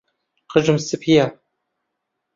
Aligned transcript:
قژم 0.51 0.77
سپییە. 0.89 1.25